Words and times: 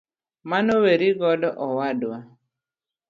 Mano 0.49 0.73
weri 0.83 1.07
godo 1.19 1.49
owadwa. 1.65 2.17